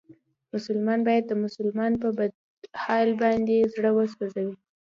مسلمان 0.53 0.99
باید 1.07 1.23
د 1.27 1.31
بل 1.37 1.41
مسلمان 1.45 1.91
په 2.01 2.07
بد 2.17 2.31
حال 2.83 3.09
باندې 3.21 3.69
زړه 3.73 3.91
و 3.93 3.97
سوځوي. 4.13 4.55